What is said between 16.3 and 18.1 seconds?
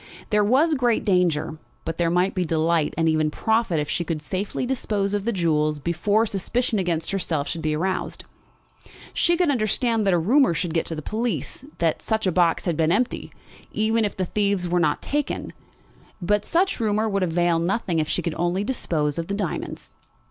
such rumour would avail nothing if